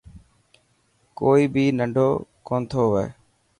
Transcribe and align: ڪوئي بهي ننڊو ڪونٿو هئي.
ڪوئي 1.17 1.43
بهي 1.53 1.65
ننڊو 1.77 2.09
ڪونٿو 2.47 2.81
هئي. 2.93 3.07